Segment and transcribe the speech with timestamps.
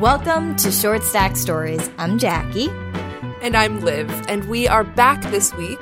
[0.00, 1.90] Welcome to Short Stack Stories.
[1.98, 2.70] I'm Jackie.
[3.42, 5.78] And I'm Liv, and we are back this week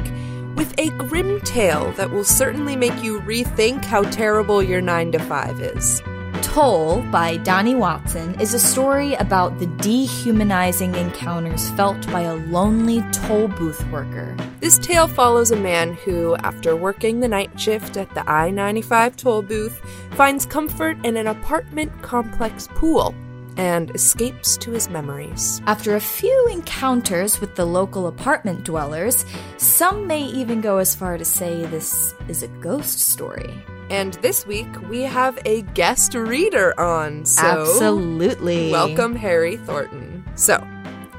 [0.56, 5.20] with a grim tale that will certainly make you rethink how terrible your 9 to
[5.20, 6.02] 5 is.
[6.42, 13.02] Toll by Donnie Watson is a story about the dehumanizing encounters felt by a lonely
[13.12, 14.36] toll booth worker.
[14.58, 19.16] This tale follows a man who, after working the night shift at the I 95
[19.16, 19.78] toll booth,
[20.16, 23.14] finds comfort in an apartment complex pool
[23.58, 25.60] and escapes to his memories.
[25.66, 29.26] After a few encounters with the local apartment dwellers,
[29.58, 33.52] some may even go as far to say this is a ghost story.
[33.90, 37.26] And this week we have a guest reader on.
[37.26, 38.70] So Absolutely.
[38.70, 40.24] Welcome, Harry Thornton.
[40.36, 40.64] So,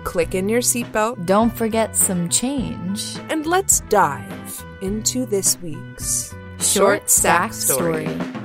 [0.03, 1.26] click in your seatbelt.
[1.26, 3.17] Don't forget some change.
[3.29, 8.05] And let's dive into this week's Short Stack Story.
[8.05, 8.38] Toll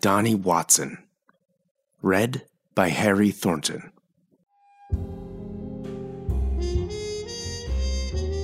[0.00, 0.96] Donnie Watson.
[2.00, 3.92] Read by Harry Thornton.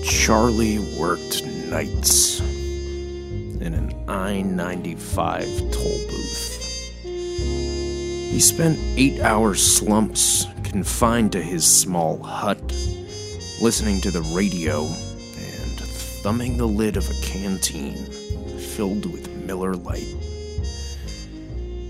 [0.05, 6.93] Charlie worked nights in an I 95 toll booth.
[7.03, 12.61] He spent eight hour slumps confined to his small hut,
[13.63, 17.97] listening to the radio and thumbing the lid of a canteen
[18.59, 20.36] filled with Miller Lite.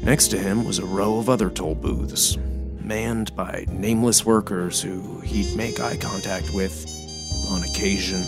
[0.06, 2.38] Next to him was a row of other toll booths,
[2.80, 6.86] manned by nameless workers who he'd make eye contact with
[7.50, 8.24] on occasion.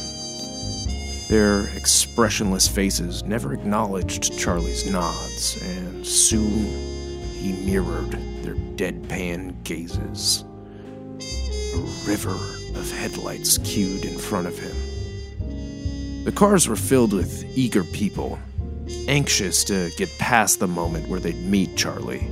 [1.29, 8.11] Their expressionless faces never acknowledged Charlie's nods, and soon he mirrored
[8.42, 10.45] their deadpan gazes.
[11.77, 12.35] A river
[12.77, 16.25] of headlights queued in front of him.
[16.25, 18.41] The cars were filled with eager people,
[19.08, 22.30] anxious to get past the moment where they'd meet Charlie.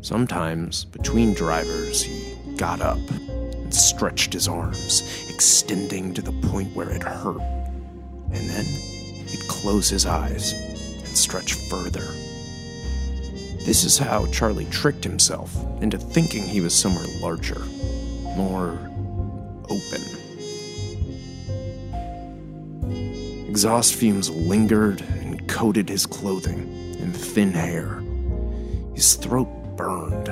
[0.00, 6.90] Sometimes, between drivers, he got up and stretched his arms, extending to the point where
[6.90, 7.40] it hurt.
[8.32, 12.06] And then he'd close his eyes and stretch further.
[13.66, 17.60] This is how Charlie tricked himself into thinking he was somewhere larger,
[18.36, 18.78] more
[19.68, 20.00] open.
[23.46, 25.04] Exhaust fumes lingered
[25.50, 26.60] coated his clothing
[27.00, 28.00] and thin hair.
[28.94, 30.28] His throat burned,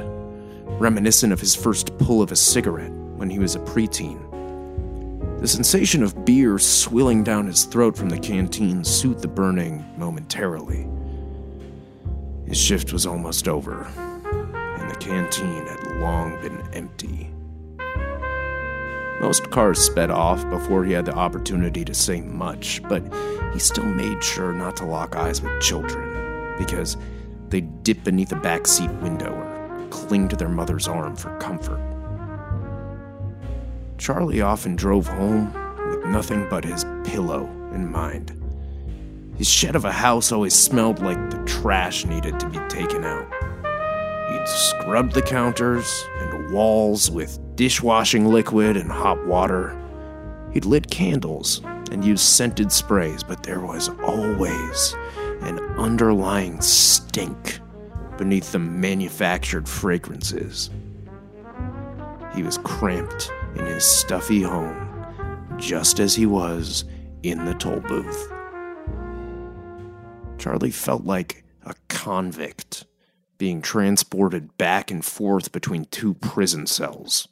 [0.80, 4.20] reminiscent of his first pull of a cigarette when he was a preteen.
[5.40, 10.86] The sensation of beer swilling down his throat from the canteen soothed the burning momentarily.
[12.46, 17.30] His shift was almost over, and the canteen had long been empty.
[19.20, 23.02] Most cars sped off before he had the opportunity to say much, but
[23.52, 26.96] he still made sure not to lock eyes with children, because
[27.48, 31.80] they'd dip beneath a backseat window or cling to their mother's arm for comfort.
[33.96, 35.52] Charlie often drove home
[35.88, 38.34] with nothing but his pillow in mind.
[39.36, 43.26] His shed of a house always smelled like the trash needed to be taken out.
[44.30, 49.76] He'd scrubbed the counters and walls with dishwashing liquid and hot water.
[50.52, 54.94] He'd lit candles and used scented sprays, but there was always
[55.40, 57.60] an underlying stink
[58.16, 60.70] beneath the manufactured fragrances.
[62.34, 66.84] He was cramped in his stuffy home, just as he was
[67.22, 68.32] in the toll booth.
[70.38, 72.86] Charlie felt like a convict
[73.38, 77.28] being transported back and forth between two prison cells.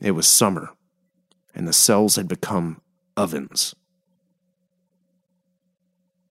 [0.00, 0.70] It was summer,
[1.54, 2.80] and the cells had become
[3.18, 3.74] ovens.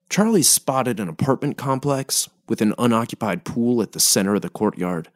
[0.10, 5.10] Charlie spotted an apartment complex with an unoccupied pool at the center of the courtyard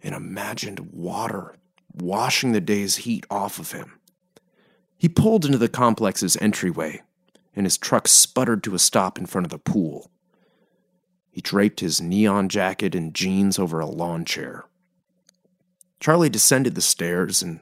[0.00, 1.56] and imagined water
[1.92, 3.98] washing the day's heat off of him.
[4.96, 7.02] He pulled into the complex's entryway,
[7.54, 10.08] and his truck sputtered to a stop in front of the pool.
[11.32, 14.66] He draped his neon jacket and jeans over a lawn chair.
[15.98, 17.60] Charlie descended the stairs and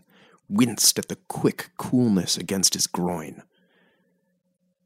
[0.50, 3.43] winced at the quick coolness against his groin.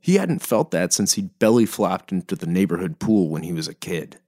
[0.00, 3.69] He hadn't felt that since he'd belly flopped into the neighborhood pool when he was
[3.69, 4.19] a kid.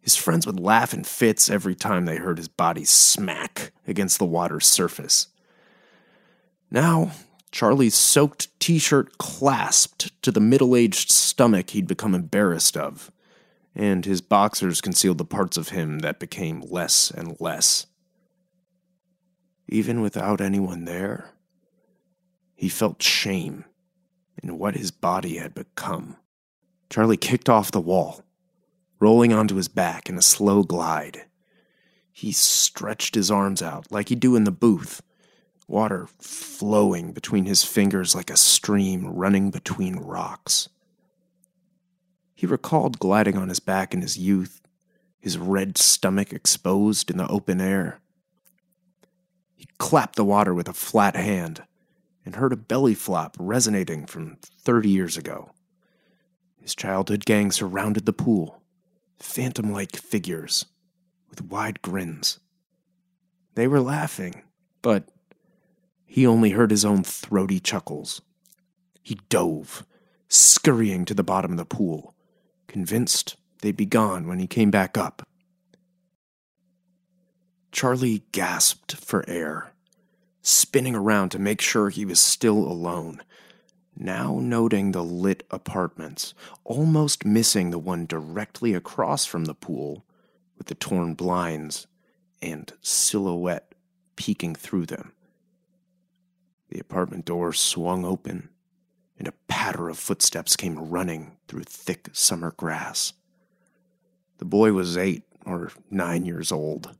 [0.00, 4.24] His friends would laugh in fits every time they heard his body smack against the
[4.24, 5.28] water's surface.
[6.70, 7.12] Now,
[7.52, 13.12] Charlie's soaked t shirt clasped to the middle aged stomach he'd become embarrassed of,
[13.76, 17.86] and his boxers concealed the parts of him that became less and less.
[19.72, 21.30] Even without anyone there,
[22.54, 23.64] he felt shame
[24.42, 26.18] in what his body had become.
[26.90, 28.22] Charlie kicked off the wall,
[29.00, 31.24] rolling onto his back in a slow glide.
[32.12, 35.00] He stretched his arms out like he'd do in the booth,
[35.66, 40.68] water flowing between his fingers like a stream running between rocks.
[42.34, 44.60] He recalled gliding on his back in his youth,
[45.18, 48.02] his red stomach exposed in the open air.
[49.62, 51.62] He clapped the water with a flat hand
[52.26, 55.52] and heard a belly flop resonating from 30 years ago.
[56.60, 58.60] His childhood gang surrounded the pool,
[59.20, 60.66] phantom like figures
[61.30, 62.40] with wide grins.
[63.54, 64.42] They were laughing,
[64.82, 65.08] but
[66.04, 68.20] he only heard his own throaty chuckles.
[69.00, 69.86] He dove,
[70.26, 72.16] scurrying to the bottom of the pool,
[72.66, 75.24] convinced they'd be gone when he came back up.
[77.82, 79.72] Charlie gasped for air,
[80.40, 83.20] spinning around to make sure he was still alone
[83.96, 86.32] now noting the lit apartments,
[86.62, 90.04] almost missing the one directly across from the pool
[90.56, 91.88] with the torn blinds
[92.40, 93.74] and silhouette
[94.14, 95.10] peeking through them.
[96.68, 98.50] The apartment door swung open,
[99.18, 103.12] and a patter of footsteps came running through thick summer grass.
[104.38, 106.96] The boy was eight or nine years old,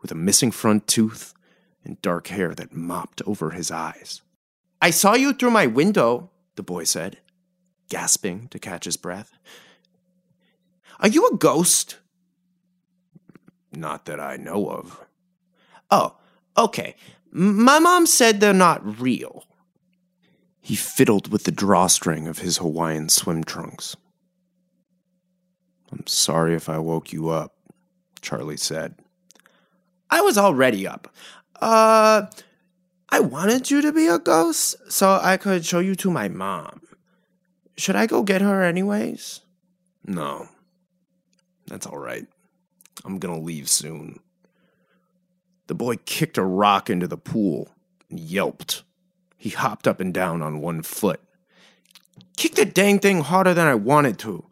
[0.00, 1.34] with a missing front tooth
[1.84, 4.22] and dark hair that mopped over his eyes.
[4.80, 7.18] I saw you through my window, the boy said,
[7.88, 9.38] gasping to catch his breath.
[11.00, 11.98] Are you a ghost?
[13.72, 15.04] Not that I know of.
[15.90, 16.16] Oh,
[16.56, 16.96] okay.
[17.30, 19.44] My mom said they're not real.
[20.60, 23.96] He fiddled with the drawstring of his Hawaiian swim trunks.
[25.92, 27.54] I'm sorry if I woke you up,
[28.20, 28.96] Charlie said.
[30.10, 31.12] I was already up.
[31.60, 32.26] Uh,
[33.08, 36.82] I wanted you to be a ghost so I could show you to my mom.
[37.76, 39.40] Should I go get her anyways?
[40.04, 40.48] No.
[41.66, 42.26] That's all right.
[43.04, 44.20] I'm gonna leave soon.
[45.66, 47.68] The boy kicked a rock into the pool
[48.08, 48.82] and yelped.
[49.36, 51.20] He hopped up and down on one foot.
[52.36, 54.44] Kick the dang thing harder than I wanted to.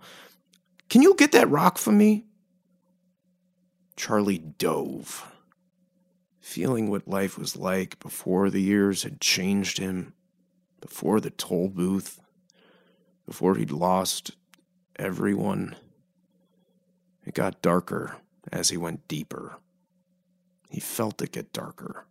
[0.89, 2.25] Can you get that rock for me?
[3.97, 5.31] Charlie dove
[6.45, 10.13] feeling what life was like before the years had changed him,
[10.79, 12.21] before the toll booth,
[13.25, 14.33] before he'd lost
[14.97, 15.75] everyone.
[17.25, 18.19] It got darker
[18.53, 19.57] as he went deeper.
[20.69, 22.07] He felt it get darker,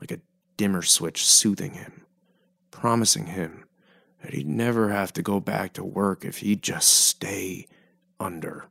[0.00, 0.20] like a
[0.56, 2.04] dimmer switch soothing him,
[2.72, 3.64] promising him
[4.24, 7.68] that he'd never have to go back to work if he'd just stay
[8.18, 8.66] under.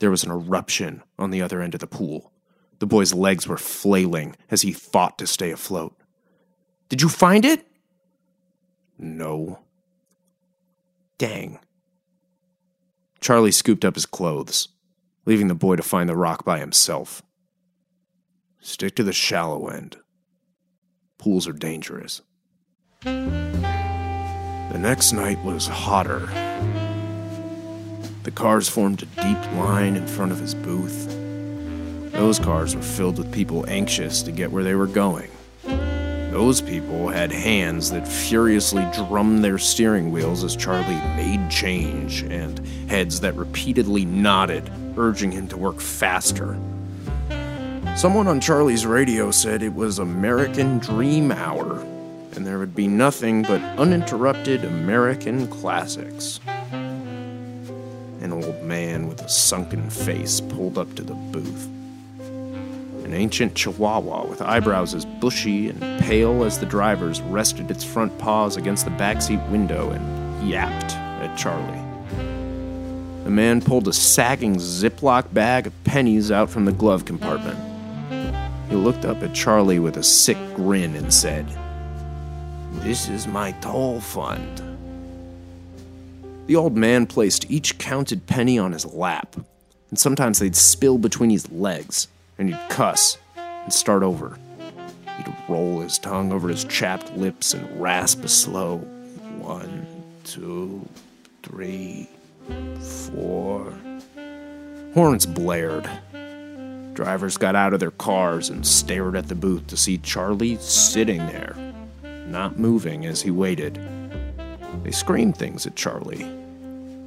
[0.00, 2.34] There was an eruption on the other end of the pool.
[2.78, 5.96] The boy's legs were flailing as he fought to stay afloat.
[6.88, 7.66] Did you find it?
[8.98, 9.60] No.
[11.18, 11.58] Dang.
[13.20, 14.68] Charlie scooped up his clothes,
[15.24, 17.22] leaving the boy to find the rock by himself.
[18.60, 19.96] Stick to the shallow end.
[21.18, 22.20] Pools are dangerous.
[23.02, 26.26] The next night was hotter.
[28.24, 31.25] The cars formed a deep line in front of his booth.
[32.16, 35.30] Those cars were filled with people anxious to get where they were going.
[36.30, 42.58] Those people had hands that furiously drummed their steering wheels as Charlie made change, and
[42.88, 46.58] heads that repeatedly nodded, urging him to work faster.
[47.96, 51.80] Someone on Charlie's radio said it was American Dream Hour,
[52.34, 56.40] and there would be nothing but uninterrupted American classics.
[56.72, 61.68] An old man with a sunken face pulled up to the booth
[63.06, 68.18] an ancient chihuahua with eyebrows as bushy and pale as the driver's rested its front
[68.18, 71.84] paws against the backseat window and yapped at Charlie.
[73.22, 77.56] The man pulled a sagging Ziploc bag of pennies out from the glove compartment.
[78.68, 81.46] He looked up at Charlie with a sick grin and said,
[82.82, 84.62] This is my toll fund.
[86.48, 89.36] The old man placed each counted penny on his lap,
[89.90, 94.38] and sometimes they'd spill between his legs and he'd cuss and start over.
[95.16, 98.78] He'd roll his tongue over his chapped lips and rasp a slow
[99.38, 99.86] one,
[100.24, 100.86] two,
[101.42, 102.08] three,
[102.80, 103.72] four.
[104.94, 105.88] Horns blared.
[106.94, 111.26] Drivers got out of their cars and stared at the booth to see Charlie sitting
[111.26, 111.54] there,
[112.26, 113.78] not moving as he waited.
[114.82, 116.30] They screamed things at Charlie.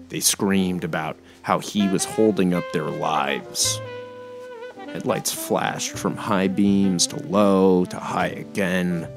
[0.10, 3.82] They screamed about how he was holding up their lives.
[4.94, 9.08] Headlights flashed from high beams to low to high again.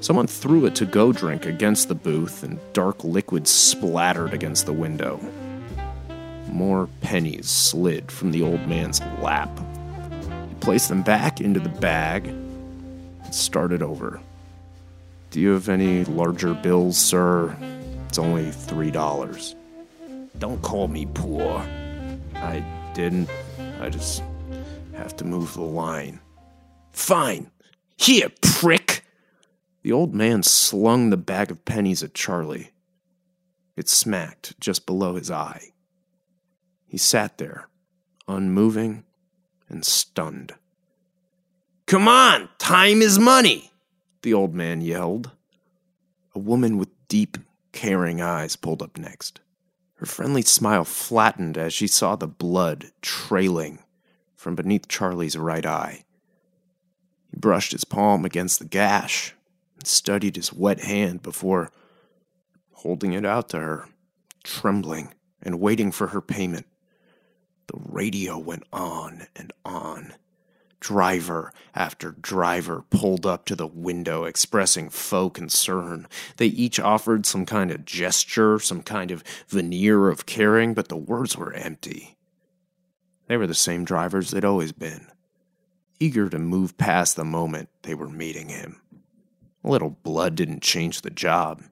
[0.00, 4.72] Someone threw a to go drink against the booth, and dark liquid splattered against the
[4.72, 5.18] window.
[6.48, 9.50] More pennies slid from the old man's lap.
[10.48, 14.20] He placed them back into the bag and started over.
[15.30, 17.56] Do you have any larger bills, sir?
[18.08, 19.56] It's only three dollars.
[20.38, 21.66] Don't call me poor.
[22.34, 22.62] I
[22.94, 23.28] didn't.
[23.80, 24.22] I just
[24.96, 26.20] have to move the line.
[26.92, 27.50] Fine.
[27.96, 29.04] Here, prick!
[29.82, 32.72] The old man slung the bag of pennies at Charlie.
[33.76, 35.72] It smacked just below his eye.
[36.86, 37.68] He sat there,
[38.26, 39.04] unmoving
[39.68, 40.54] and stunned.
[41.86, 43.70] Come on, time is money,
[44.22, 45.30] the old man yelled.
[46.34, 47.38] A woman with deep,
[47.72, 49.40] caring eyes pulled up next.
[49.96, 53.78] Her friendly smile flattened as she saw the blood trailing
[54.46, 56.04] from beneath Charlie's right eye.
[57.32, 59.34] He brushed his palm against the gash
[59.74, 61.72] and studied his wet hand before
[62.70, 63.88] holding it out to her,
[64.44, 65.12] trembling
[65.42, 66.64] and waiting for her payment.
[67.66, 70.14] The radio went on and on.
[70.78, 76.06] Driver after driver pulled up to the window expressing faux concern.
[76.36, 80.96] They each offered some kind of gesture, some kind of veneer of caring, but the
[80.96, 82.15] words were empty.
[83.26, 85.08] They were the same drivers they'd always been,
[85.98, 88.80] eager to move past the moment they were meeting him.
[89.64, 91.62] A little blood didn't change the job.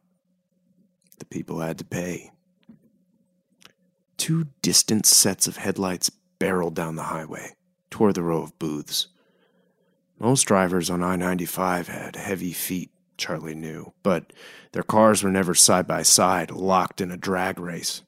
[1.18, 2.32] The people had to pay.
[4.16, 7.54] Two distant sets of headlights barreled down the highway
[7.90, 9.08] toward the row of booths.
[10.18, 14.32] Most drivers on I 95 had heavy feet, Charlie knew, but
[14.72, 18.02] their cars were never side by side, locked in a drag race.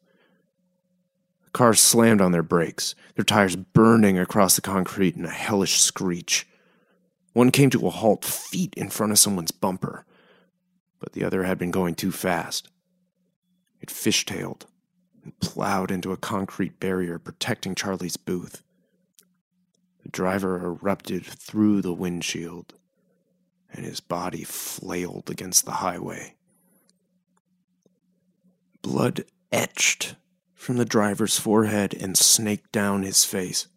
[1.56, 6.46] Cars slammed on their brakes, their tires burning across the concrete in a hellish screech.
[7.32, 10.04] One came to a halt feet in front of someone's bumper,
[11.00, 12.68] but the other had been going too fast.
[13.80, 14.66] It fishtailed
[15.24, 18.62] and plowed into a concrete barrier protecting Charlie's booth.
[20.02, 22.74] The driver erupted through the windshield,
[23.72, 26.34] and his body flailed against the highway.
[28.82, 30.16] Blood etched
[30.56, 33.68] from the driver's forehead and snaked down his face.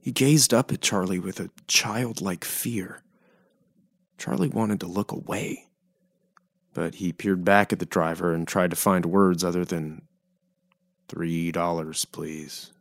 [0.00, 3.02] He gazed up at Charlie with a childlike fear.
[4.18, 5.68] Charlie wanted to look away,
[6.74, 10.02] but he peered back at the driver and tried to find words other than
[11.08, 12.72] Three dollars, please.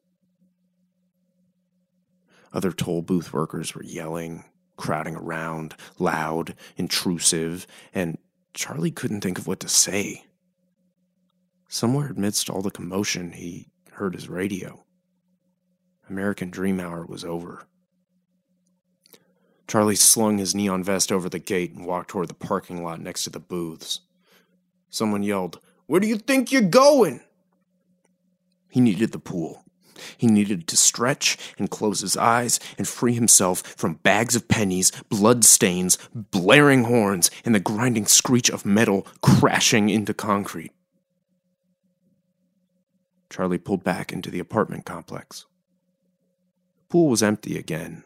[2.52, 4.46] Other toll booth workers were yelling,
[4.78, 8.18] crowding around, loud, intrusive, and
[8.54, 10.25] Charlie couldn't think of what to say.
[11.67, 14.86] Somewhere amidst all the commotion, he heard his radio.
[16.10, 17.65] American Dream Hour was over.
[19.67, 23.24] Charlie slung his neon vest over the gate and walked toward the parking lot next
[23.24, 24.01] to the booths.
[24.89, 27.22] Someone yelled, Where do you think you're going?
[28.69, 29.63] He needed the pool.
[30.17, 34.91] He needed to stretch and close his eyes and free himself from bags of pennies,
[35.10, 40.74] blood stains, blaring horns, and the grinding screech of metal crashing into concrete.
[43.36, 45.46] Charlie pulled back into the apartment complex.
[46.77, 48.06] The pool was empty again,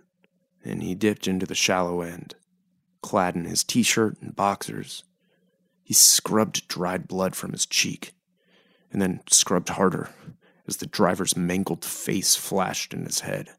[0.66, 2.34] and he dipped into the shallow end,
[3.04, 5.04] clad in his t shirt and boxers.
[5.84, 8.14] He scrubbed dried blood from his cheek,
[8.92, 10.10] and then scrubbed harder
[10.68, 13.52] as the driver's mangled face flashed in his head.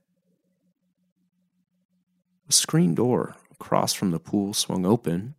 [2.48, 5.36] A screen door across from the pool swung open,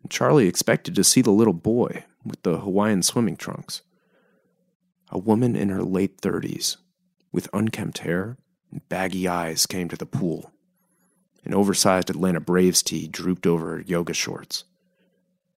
[0.00, 3.82] and Charlie expected to see the little boy with the Hawaiian swimming trunks.
[5.14, 6.76] A woman in her late thirties,
[7.32, 8.36] with unkempt hair
[8.70, 10.52] and baggy eyes, came to the pool.
[11.44, 14.64] An oversized Atlanta Braves tee drooped over her yoga shorts.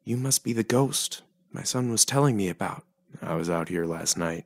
[0.05, 2.83] You must be the ghost my son was telling me about.
[3.21, 4.45] I was out here last night.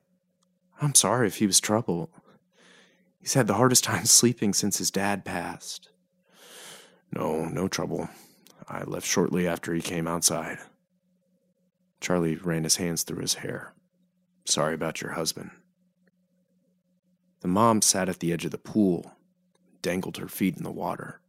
[0.81, 2.09] I'm sorry if he was trouble.
[3.19, 5.89] He's had the hardest time sleeping since his dad passed.
[7.13, 8.09] No, no trouble.
[8.67, 10.59] I left shortly after he came outside.
[11.99, 13.73] Charlie ran his hands through his hair.
[14.45, 15.51] Sorry about your husband.
[17.41, 19.13] The mom sat at the edge of the pool,
[19.81, 21.21] dangled her feet in the water.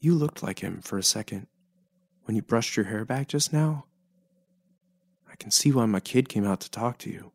[0.00, 1.46] You looked like him for a second
[2.24, 3.84] when you brushed your hair back just now.
[5.30, 7.32] I can see why my kid came out to talk to you.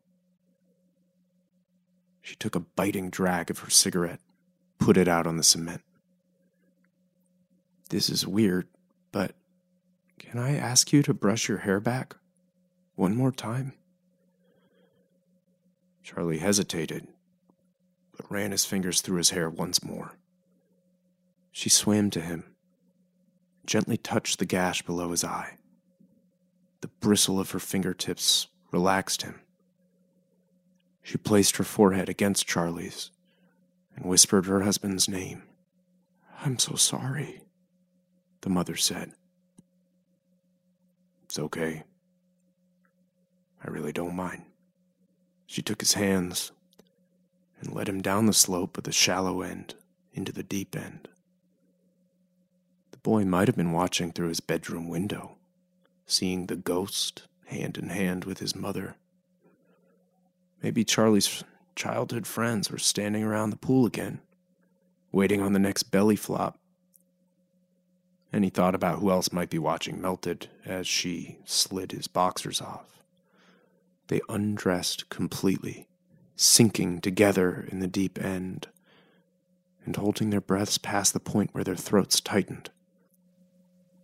[2.20, 4.20] She took a biting drag of her cigarette,
[4.78, 5.82] put it out on the cement.
[7.90, 8.68] This is weird,
[9.12, 9.34] but
[10.18, 12.16] Can I ask you to brush your hair back?
[12.96, 13.72] One more time?
[16.08, 17.06] Charlie hesitated,
[18.16, 20.16] but ran his fingers through his hair once more.
[21.52, 22.44] She swam to him,
[23.66, 25.58] gently touched the gash below his eye.
[26.80, 29.42] The bristle of her fingertips relaxed him.
[31.02, 33.10] She placed her forehead against Charlie's
[33.94, 35.42] and whispered her husband's name.
[36.42, 37.42] I'm so sorry,
[38.40, 39.12] the mother said.
[41.24, 41.82] It's okay.
[43.62, 44.44] I really don't mind.
[45.50, 46.52] She took his hands
[47.58, 49.74] and led him down the slope of the shallow end
[50.12, 51.08] into the deep end.
[52.90, 55.38] The boy might have been watching through his bedroom window,
[56.04, 58.96] seeing the ghost hand in hand with his mother.
[60.62, 61.42] Maybe Charlie's
[61.74, 64.20] childhood friends were standing around the pool again,
[65.12, 66.58] waiting on the next belly flop.
[68.30, 72.60] And he thought about who else might be watching melted as she slid his boxers
[72.60, 72.97] off.
[74.08, 75.86] They undressed completely,
[76.34, 78.68] sinking together in the deep end,
[79.84, 82.70] and holding their breaths past the point where their throats tightened.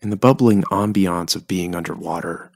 [0.00, 2.52] In the bubbling ambiance of being underwater,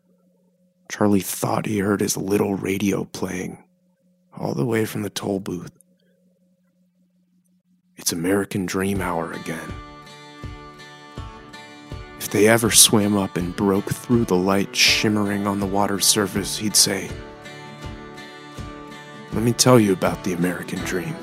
[0.90, 3.64] Charlie thought he heard his little radio playing
[4.36, 5.72] all the way from the toll booth.
[7.96, 9.72] It's American Dream Hour again.
[12.18, 16.58] If they ever swam up and broke through the light shimmering on the water's surface,
[16.58, 17.10] he'd say,
[19.32, 21.14] Let me tell you about the American dream.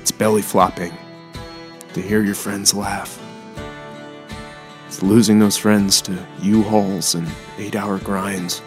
[0.00, 0.92] It's belly flopping
[1.94, 3.20] to hear your friends laugh.
[4.86, 7.26] It's losing those friends to U hauls and
[7.56, 8.60] eight hour grinds.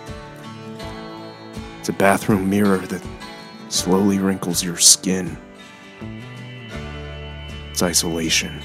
[1.80, 3.04] It's a bathroom mirror that
[3.70, 5.38] slowly wrinkles your skin.
[7.70, 8.60] It's isolation.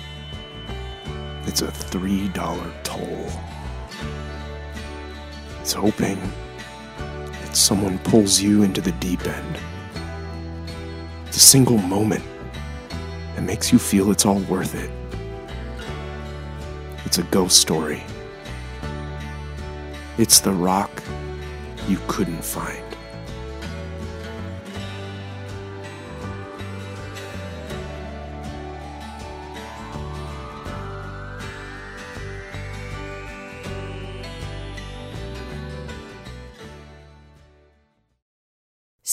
[1.47, 3.31] It's a $3 toll.
[5.61, 6.19] It's hoping
[7.51, 9.59] that someone pulls you into the deep end.
[11.27, 12.23] It's a single moment
[13.35, 14.89] that makes you feel it's all worth it.
[17.05, 18.05] It's a ghost story.
[20.17, 21.03] It's the rock
[21.89, 22.90] you couldn't find.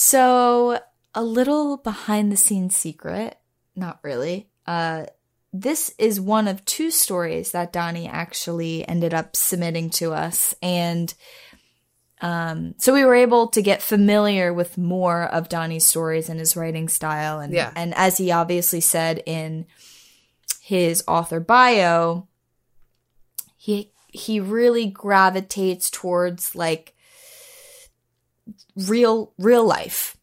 [0.00, 0.78] So,
[1.12, 3.36] a little behind the scenes secret,
[3.74, 4.48] not really.
[4.64, 5.06] Uh,
[5.52, 10.54] this is one of two stories that Donnie actually ended up submitting to us.
[10.62, 11.12] And
[12.20, 16.54] um, so we were able to get familiar with more of Donnie's stories and his
[16.56, 17.40] writing style.
[17.40, 17.72] And, Yeah.
[17.74, 19.66] and as he obviously said in
[20.60, 22.28] his author bio,
[23.56, 26.94] he he really gravitates towards like
[28.76, 30.16] real real life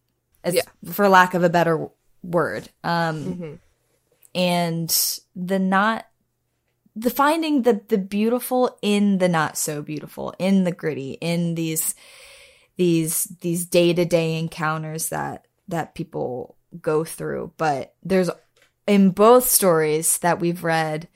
[0.43, 0.61] as, Yeah.
[0.91, 1.89] for lack of a better
[2.23, 3.59] word um Mhm.
[4.33, 6.05] and the not
[6.95, 11.93] the finding the the beautiful in the not so beautiful in the gritty in these
[12.77, 18.29] these these day-to-day encounters that that people go through but there's
[18.87, 21.07] in both stories that we've read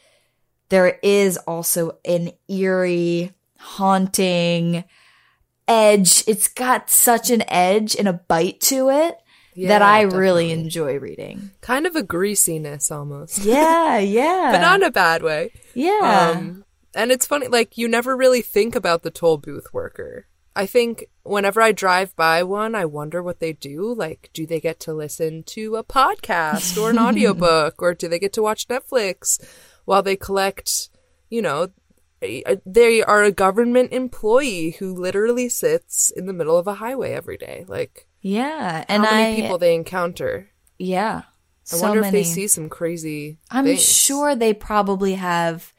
[0.69, 4.83] there is also an eerie haunting
[5.69, 9.15] edge it's got such an edge and a bite to it
[9.55, 14.81] that Yeah, i really enjoy reading kind of a greasiness almost, yeah yeah but not
[14.81, 15.51] in a bad way.
[15.73, 20.25] yeah Um, and it's funny, like you never really think about the toll booth worker.
[20.55, 23.93] I think whenever I drive by one, I wonder what they do.
[23.93, 28.17] Like, do they get to listen to a podcast or an audiobook, or do they
[28.19, 29.39] get to watch Netflix
[29.85, 30.89] while they collect,
[31.29, 31.67] you know,
[32.21, 37.37] they are a government employee who literally sits in the middle of a highway every
[37.37, 37.65] day.
[37.67, 40.49] Like, Yeah, and how many I people they encounter?
[40.77, 41.23] yeah.
[41.71, 43.37] I so wonder if they see some crazy.
[43.51, 43.83] I'm things.
[43.83, 45.71] sure they probably have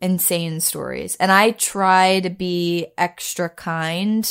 [0.00, 1.14] insane stories.
[1.16, 4.28] And I try to be extra kind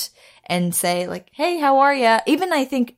[0.47, 2.95] and say like, "Hey, how are you?" Even I think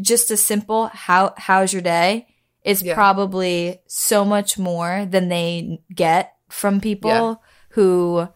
[0.00, 2.28] just a simple "How how's your day?"
[2.64, 2.94] is Yeah.
[2.94, 7.34] probably so much more than they get from people Yeah.
[7.70, 8.28] who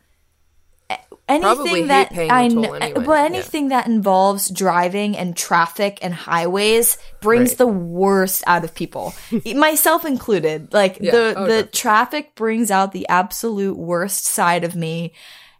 [1.28, 3.24] anything Probably that I toll kn- anyway, well yeah.
[3.26, 7.58] anything that involves driving and traffic and highways brings Right.
[7.58, 9.14] the worst out of people
[9.54, 11.12] myself included like Yeah.
[11.12, 11.70] the Oh, the definitely.
[11.72, 15.12] traffic brings out the absolute worst side of me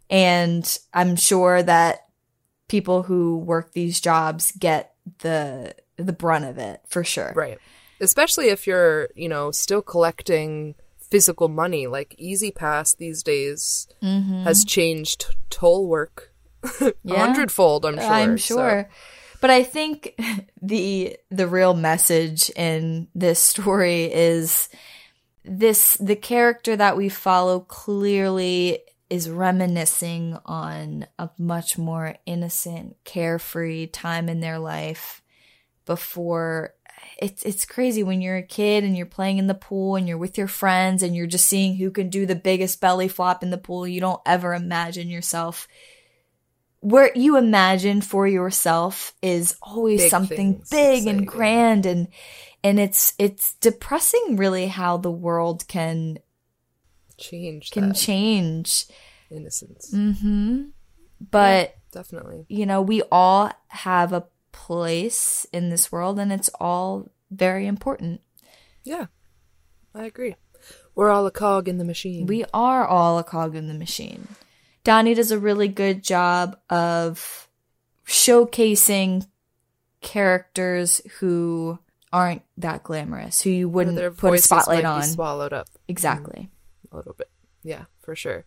[0.09, 1.99] and i'm sure that
[2.67, 7.57] people who work these jobs get the the brunt of it for sure Right.
[8.01, 10.73] Especially if you're, you know, still collecting
[11.11, 11.85] physical money.
[11.87, 14.43] Like E-ZPass these days Mm-hmm.
[14.43, 16.33] has changed toll work
[16.81, 17.17] a Yeah.
[17.25, 17.85] hundredfold.
[17.85, 18.03] I'm sure.
[18.11, 18.89] I'm so- sure.
[19.41, 20.15] But I think
[20.61, 24.69] the the real message in this story is
[25.43, 33.87] this the character that we follow clearly is reminiscing on a much more innocent, carefree
[33.87, 35.21] time in their life
[35.85, 36.73] before
[37.17, 40.17] it's it's crazy when you're a kid and you're playing in the pool and you're
[40.17, 43.49] with your friends and you're just seeing who can do the biggest belly flop in
[43.49, 43.87] the pool.
[43.87, 45.67] You don't ever imagine yourself
[46.81, 52.07] where you imagine for yourself is always Big something things, big and grand and
[52.63, 56.17] and it's it's depressing really how the world can
[57.17, 58.85] Change can change
[59.29, 59.91] innocence.
[59.91, 60.63] hmm
[61.29, 62.45] but Definitely.
[62.49, 68.21] you know we all have a place in this world and it's all very important
[68.83, 69.07] Yeah,
[69.93, 70.35] I agree.
[70.95, 72.25] We're all a cog in the machine.
[72.25, 74.27] we are all a cog in the machine
[74.83, 77.47] donnie does a really good job of
[78.05, 79.25] showcasing
[80.01, 81.79] characters who
[82.11, 86.49] aren't that glamorous who you wouldn't their put a spotlight on swallowed up mm, exactly
[86.91, 87.29] a little bit.
[87.63, 88.45] Yeah, for sure.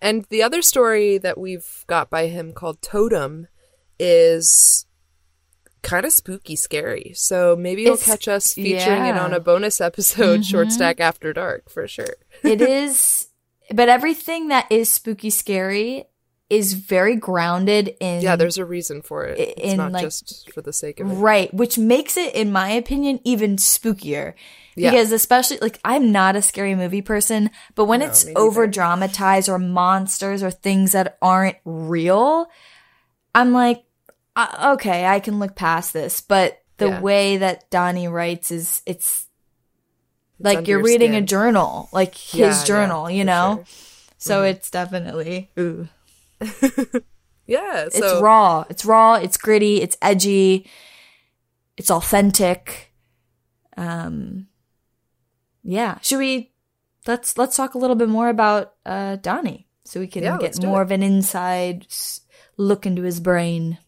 [0.00, 3.48] And the other story that we've got by him called Totem
[3.98, 4.86] is
[5.86, 7.12] kind of spooky scary.
[7.14, 10.72] So maybe you'll catch us featuring it on a bonus episode, Short Mhm.
[10.72, 12.16] Stack After Dark, for sure.
[12.42, 13.28] it is
[13.72, 16.04] but everything that is spooky scary
[16.48, 19.36] is very grounded in yeah, there's a reason for it.
[19.40, 21.14] I- It's in, not like- just for the sake of it.
[21.14, 24.34] right which makes it in my opinion even spookier
[24.76, 24.90] Yeah.
[24.92, 29.48] because especially like i'm not a scary movie person but when No, it's over dramatized
[29.48, 32.46] or monsters or things that aren't real
[33.34, 33.82] i'm like
[34.36, 37.00] uh, okay i can look past this but the Yeah.
[37.00, 39.26] way that donnie writes is it's
[40.38, 43.64] It's like you're your reading a journal like his Yeah, yeah, journal you know sure.
[44.18, 44.50] so Mhm.
[44.50, 45.88] it's definitely ooh
[47.48, 48.64] Yeah, so it's raw.
[48.68, 49.14] It's raw.
[49.14, 49.80] It's gritty.
[49.80, 50.68] It's edgy.
[51.76, 52.92] It's authentic.
[53.76, 54.48] Um,
[55.62, 55.98] yeah.
[56.02, 56.52] Should we?
[57.06, 60.60] Let's let's talk a little bit more about uh, Donnie, so we can Yeah, get
[60.60, 60.86] more it.
[60.86, 61.86] of an inside
[62.56, 63.78] look into his brain.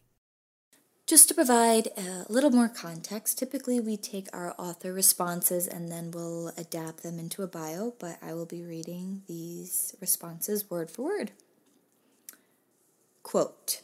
[1.09, 6.11] Just to provide a little more context, typically we take our author responses and then
[6.11, 11.01] we'll adapt them into a bio, but I will be reading these responses word for
[11.01, 11.31] word.
[13.23, 13.81] Quote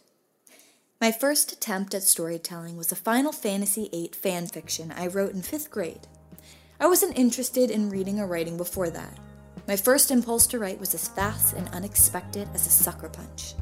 [1.01, 5.41] My first attempt at storytelling was a Final Fantasy VIII fan fiction I wrote in
[5.41, 6.05] fifth grade.
[6.79, 9.17] I wasn't interested in reading or writing before that.
[9.67, 13.55] My first impulse to write was as fast and unexpected as a sucker punch.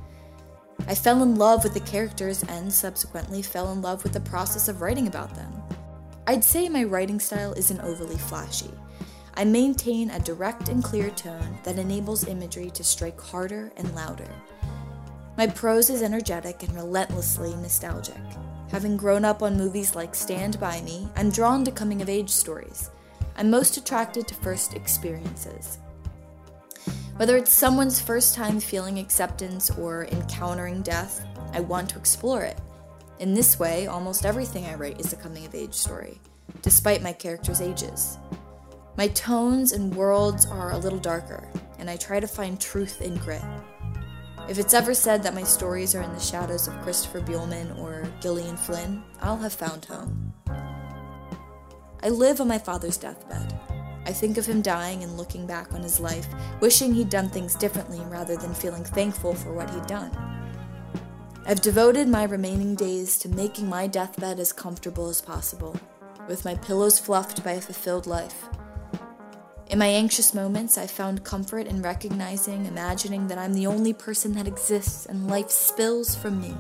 [0.88, 4.68] I fell in love with the characters and subsequently fell in love with the process
[4.68, 5.52] of writing about them.
[6.28, 8.72] I'd say my writing style isn't overly flashy.
[9.36, 14.30] I maintain a direct and clear tone that enables imagery to strike harder and louder.
[15.38, 18.22] My prose is energetic and relentlessly nostalgic.
[18.70, 22.30] Having grown up on movies like Stand By Me, I'm drawn to coming of age
[22.30, 22.90] stories.
[23.36, 25.80] I'm most attracted to first experiences.
[27.18, 32.60] Whether it's someone's first time feeling acceptance or encountering death, I want to explore it.
[33.20, 36.20] In this way, almost everything I write is a coming of age story,
[36.64, 38.18] despite my characters' ages.
[38.98, 41.48] My tones and worlds are a little darker,
[41.78, 43.44] and I try to find truth in grit.
[44.50, 48.12] If it's ever said that my stories are in the shadows of Christopher Buehlman or
[48.22, 50.34] Gillian Flynn, I'll have found home.
[52.02, 53.54] I live on my father's deathbed.
[54.06, 56.28] I think of him dying and looking back on his life,
[56.60, 60.12] wishing he'd done things differently rather than feeling thankful for what he'd done.
[61.46, 65.76] I've devoted my remaining days to making my deathbed as comfortable as possible,
[66.28, 68.46] with my pillows fluffed by a fulfilled life.
[69.68, 74.34] In my anxious moments, I found comfort in recognizing, imagining that I'm the only person
[74.34, 76.56] that exists and life spills from me.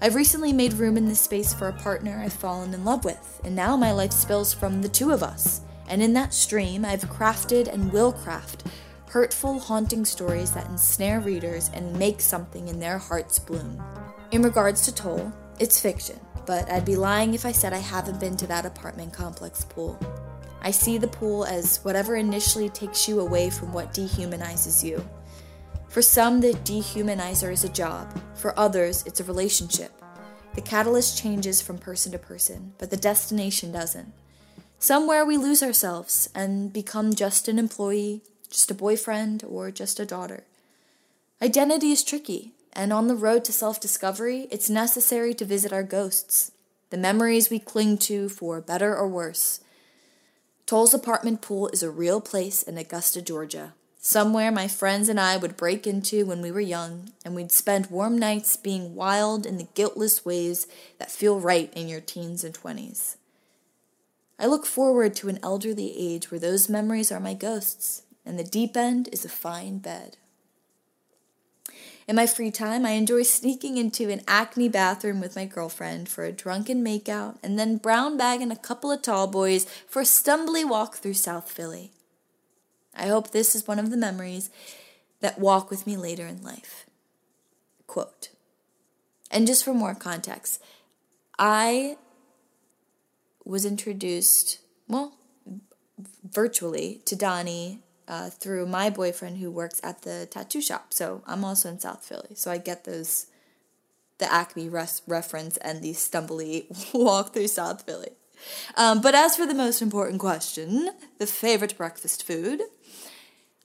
[0.00, 3.40] I've recently made room in this space for a partner I've fallen in love with,
[3.44, 5.60] and now my life spills from the two of us.
[5.92, 8.64] And in that stream, I've crafted and will craft
[9.10, 13.82] hurtful, haunting stories that ensnare readers and make something in their hearts bloom.
[14.30, 18.20] In regards to Toll, it's fiction, but I'd be lying if I said I haven't
[18.20, 19.98] been to that apartment complex pool.
[20.62, 25.06] I see the pool as whatever initially takes you away from what dehumanizes you.
[25.88, 29.92] For some, the dehumanizer is a job, for others, it's a relationship.
[30.54, 34.14] The catalyst changes from person to person, but the destination doesn't.
[34.82, 40.04] Somewhere we lose ourselves and become just an employee, just a boyfriend, or just a
[40.04, 40.42] daughter.
[41.40, 45.84] Identity is tricky, and on the road to self discovery, it's necessary to visit our
[45.84, 46.50] ghosts,
[46.90, 49.60] the memories we cling to for better or worse.
[50.66, 53.74] Toll's apartment pool is a real place in Augusta, Georgia.
[54.00, 57.86] Somewhere my friends and I would break into when we were young, and we'd spend
[57.86, 60.66] warm nights being wild in the guiltless ways
[60.98, 63.14] that feel right in your teens and 20s.
[64.38, 68.44] I look forward to an elderly age where those memories are my ghosts, and the
[68.44, 70.16] deep end is a fine bed.
[72.08, 76.24] In my free time, I enjoy sneaking into an Acme bathroom with my girlfriend for
[76.24, 80.68] a drunken makeout and then brown bagging a couple of tall boys for a stumbly
[80.68, 81.92] walk through South Philly.
[82.94, 84.50] I hope this is one of the memories
[85.20, 86.86] that walk with me later in life.
[87.86, 88.30] Quote.
[89.30, 90.60] And just for more context,
[91.38, 91.96] I
[93.44, 95.14] was introduced, well,
[96.24, 100.92] virtually to Donnie uh, through my boyfriend who works at the tattoo shop.
[100.92, 102.34] So I'm also in South Philly.
[102.34, 103.26] So I get those,
[104.18, 108.10] the Acme res- reference and the stumbly walk through South Philly.
[108.76, 112.60] Um, but as for the most important question, the favorite breakfast food,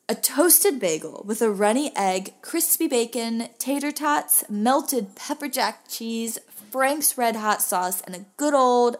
[0.07, 6.37] a toasted bagel with a runny egg, crispy bacon, tater tots, melted pepper jack cheese,
[6.71, 8.97] Frank's red hot sauce, and a good old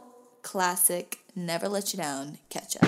[0.48, 2.82] classic, never let you down ketchup.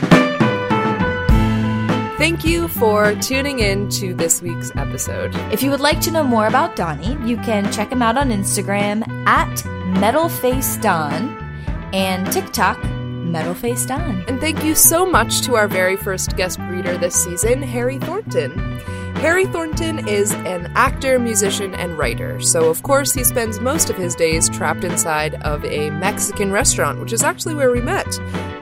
[2.17, 5.35] Thank you for tuning in to this week's episode.
[5.51, 8.29] If you would like to know more about Donnie, you can check him out on
[8.29, 9.57] Instagram at
[9.99, 14.29] MetalFaceDon and TikTok MetalFaceDon.
[14.29, 18.79] And thank you so much to our very first guest reader this season, Harry Thornton.
[19.19, 23.97] Harry Thornton is an actor, musician, and writer, so of course he spends most of
[23.97, 28.07] his days trapped inside of a Mexican restaurant, which is actually where we met,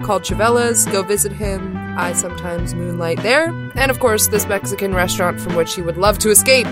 [0.02, 0.88] called Chavela's.
[0.88, 1.78] Go visit him.
[1.96, 3.50] I sometimes moonlight there.
[3.76, 6.68] And of course, this Mexican restaurant from which he would love to escape.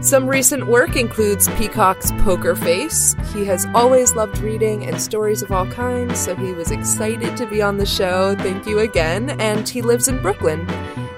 [0.00, 3.16] Some recent work includes Peacock's Poker Face.
[3.34, 7.46] He has always loved reading and stories of all kinds, so he was excited to
[7.46, 8.36] be on the show.
[8.36, 9.30] Thank you again.
[9.40, 10.64] And he lives in Brooklyn.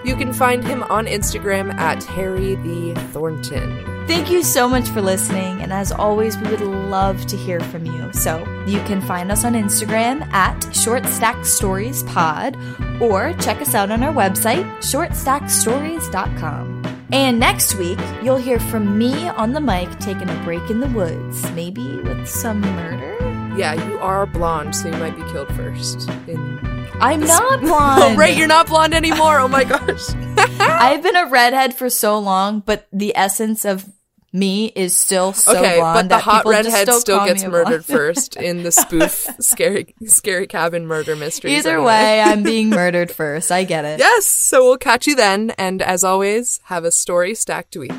[0.04, 3.84] You can find him on Instagram at Harry the Thornton.
[4.08, 7.86] Thank you so much for listening, and as always, we would love to hear from
[7.86, 8.12] you.
[8.12, 12.56] So you can find us on Instagram at Short Stack Stories Pod,
[13.00, 16.82] or check us out on our website, shortstackstories.com.
[17.12, 20.88] And next week, you'll hear from me on the mic taking a break in the
[20.88, 23.16] woods, maybe with some murder.
[23.56, 26.10] Yeah, you are blonde, so you might be killed first.
[26.26, 26.58] In
[27.02, 28.02] I'm not blonde.
[28.02, 29.40] oh, right, you're not blonde anymore.
[29.40, 30.14] Oh my gosh.
[30.60, 33.90] I've been a redhead for so long, but the essence of
[34.32, 37.18] me is still so okay, blonde but the that hot people just redhead don't still
[37.18, 41.54] call gets me a murdered first in the spoof scary scary cabin murder mystery.
[41.56, 41.86] Either anyway.
[41.86, 43.52] way, I'm being murdered first.
[43.52, 43.98] I get it.
[43.98, 47.92] Yes, so we'll catch you then, and as always, have a story stacked week.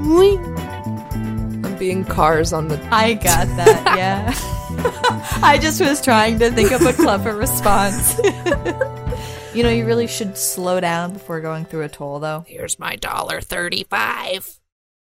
[0.00, 0.57] I'm
[1.78, 2.80] being cars on the.
[2.92, 3.84] I got that.
[3.98, 4.32] Yeah.
[5.42, 8.18] I just was trying to think of a clever response.
[9.54, 12.44] you know, you really should slow down before going through a toll, though.
[12.46, 14.57] Here's my dollar thirty-five.